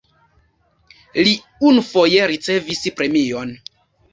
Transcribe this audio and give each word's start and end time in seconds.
Li 1.27 1.33
unufoje 1.73 2.25
ricevis 2.33 2.83
premion. 2.99 3.57